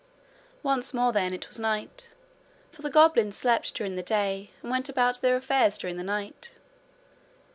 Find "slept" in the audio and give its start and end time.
3.37-3.75